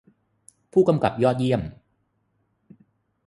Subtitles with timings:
[0.71, 1.61] -ผู้กำกับยอดเยี่ยม